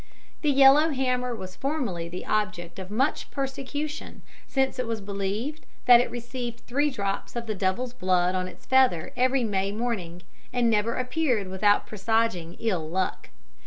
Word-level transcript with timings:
The 0.41 0.49
yellow 0.49 0.89
hammer 0.89 1.35
was 1.35 1.55
formerly 1.55 2.09
the 2.09 2.25
object 2.25 2.79
of 2.79 2.89
much 2.89 3.29
persecution, 3.29 4.23
since 4.47 4.79
it 4.79 4.87
was 4.87 4.99
believed 4.99 5.63
that 5.85 5.99
it 6.01 6.09
received 6.09 6.61
three 6.61 6.89
drops 6.89 7.35
of 7.35 7.45
the 7.45 7.53
devil's 7.53 7.93
blood 7.93 8.33
on 8.33 8.47
its 8.47 8.65
feather 8.65 9.13
every 9.15 9.43
May 9.43 9.71
morning, 9.71 10.23
and 10.51 10.71
never 10.71 10.95
appeared 10.95 11.49
without 11.49 11.85
presaging 11.85 12.55
ill 12.59 12.89
luck. 12.89 13.29